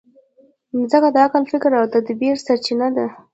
مځکه 0.79 1.09
د 1.11 1.17
عقل، 1.25 1.43
فکر 1.51 1.71
او 1.79 1.85
تدبر 1.93 2.35
سرچینه 2.45 2.87
ده. 2.95 3.05